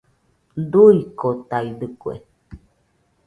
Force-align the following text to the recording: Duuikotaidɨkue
Duuikotaidɨkue 0.71 2.13